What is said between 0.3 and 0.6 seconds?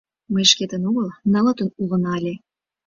Мый